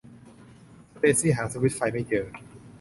[0.95, 2.25] สเตซี่หาสวิตซ์ไฟไม่เจอ